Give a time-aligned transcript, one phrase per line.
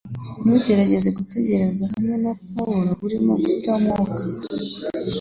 [0.43, 4.23] Ntugerageze gutekereza hamwe na Pawulo- urimo guta umwuka